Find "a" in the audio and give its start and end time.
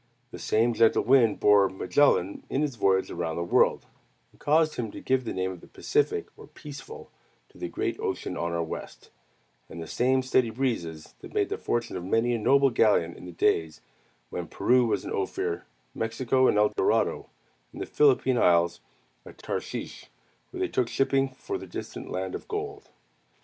12.33-12.39, 19.23-19.33